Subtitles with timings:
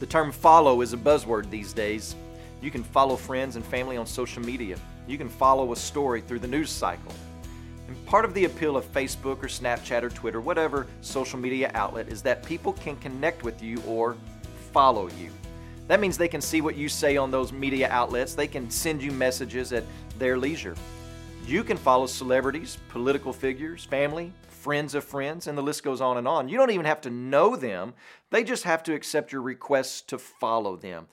[0.00, 2.14] The term follow is a buzzword these days.
[2.62, 4.76] You can follow friends and family on social media.
[5.08, 7.12] You can follow a story through the news cycle.
[7.88, 12.08] And part of the appeal of Facebook or Snapchat or Twitter, whatever social media outlet,
[12.08, 14.16] is that people can connect with you or
[14.72, 15.30] follow you.
[15.88, 19.02] That means they can see what you say on those media outlets, they can send
[19.02, 19.84] you messages at
[20.18, 20.76] their leisure.
[21.46, 26.16] You can follow celebrities, political figures, family, friends of friends, and the list goes on
[26.16, 26.48] and on.
[26.48, 27.94] You don't even have to know them,
[28.30, 31.08] they just have to accept your requests to follow them.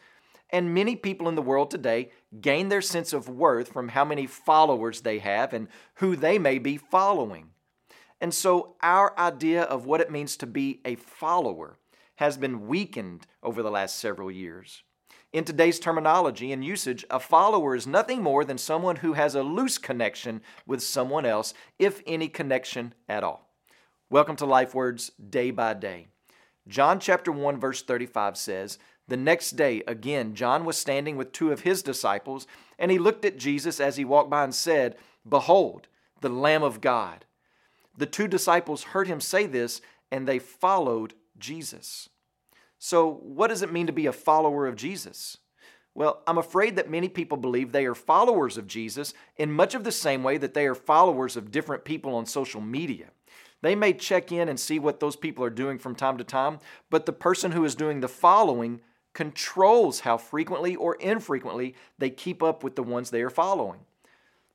[0.49, 4.27] And many people in the world today gain their sense of worth from how many
[4.27, 7.49] followers they have and who they may be following.
[8.21, 11.77] And so, our idea of what it means to be a follower
[12.15, 14.83] has been weakened over the last several years.
[15.35, 19.43] In today's terminology and usage, a follower is nothing more than someone who has a
[19.43, 23.49] loose connection with someone else, if any connection at all.
[24.09, 26.07] Welcome to Life Words Day by Day.
[26.69, 28.79] John chapter 1 verse 35 says,
[29.09, 32.47] "The next day again John was standing with two of his disciples,
[32.79, 34.95] and he looked at Jesus as he walked by and said,
[35.27, 35.89] Behold,
[36.21, 37.25] the Lamb of God."
[37.97, 42.07] The two disciples heard him say this, and they followed Jesus.
[42.77, 45.37] So, what does it mean to be a follower of Jesus?
[45.93, 49.85] Well, I'm afraid that many people believe they are followers of Jesus in much of
[49.85, 53.11] the same way that they are followers of different people on social media.
[53.61, 56.59] They may check in and see what those people are doing from time to time,
[56.89, 58.81] but the person who is doing the following
[59.13, 63.79] controls how frequently or infrequently they keep up with the ones they are following.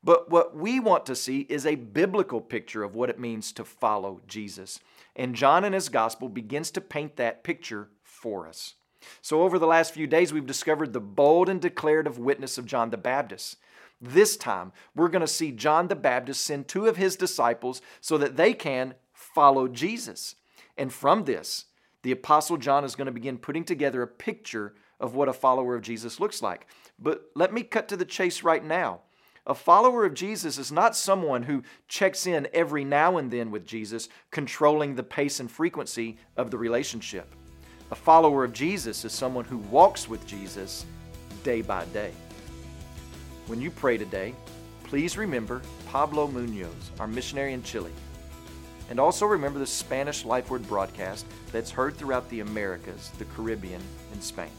[0.03, 3.63] But what we want to see is a biblical picture of what it means to
[3.63, 4.79] follow Jesus.
[5.15, 8.75] And John in his gospel begins to paint that picture for us.
[9.21, 12.91] So, over the last few days, we've discovered the bold and declarative witness of John
[12.91, 13.57] the Baptist.
[13.99, 18.17] This time, we're going to see John the Baptist send two of his disciples so
[18.17, 20.35] that they can follow Jesus.
[20.77, 21.65] And from this,
[22.03, 25.75] the Apostle John is going to begin putting together a picture of what a follower
[25.75, 26.67] of Jesus looks like.
[26.97, 29.01] But let me cut to the chase right now.
[29.47, 33.65] A follower of Jesus is not someone who checks in every now and then with
[33.65, 37.33] Jesus, controlling the pace and frequency of the relationship.
[37.89, 40.85] A follower of Jesus is someone who walks with Jesus
[41.43, 42.11] day by day.
[43.47, 44.35] When you pray today,
[44.83, 47.91] please remember Pablo Munoz, our missionary in Chile.
[48.91, 53.81] And also remember the Spanish Life Word broadcast that's heard throughout the Americas, the Caribbean,
[54.11, 54.51] and Spain.